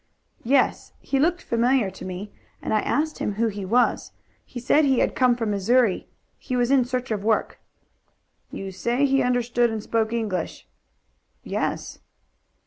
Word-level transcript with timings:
"Yes. 0.43 0.93
He 0.99 1.19
looked 1.19 1.43
familiar 1.43 1.91
to 1.91 2.05
me, 2.05 2.31
and 2.59 2.73
I 2.73 2.79
asked 2.79 3.19
him 3.19 3.33
who 3.33 3.49
he 3.49 3.63
was. 3.63 4.13
He 4.43 4.59
said 4.59 4.83
he 4.83 4.97
had 4.97 5.13
come 5.13 5.35
from 5.35 5.51
Missouri. 5.51 6.07
He 6.39 6.55
was 6.55 6.71
in 6.71 6.85
search 6.85 7.11
of 7.11 7.23
work." 7.23 7.59
"You 8.49 8.71
say 8.71 9.05
he 9.05 9.21
understood 9.21 9.69
and 9.69 9.83
spoke 9.83 10.11
English?" 10.11 10.67
"Yes." 11.43 11.99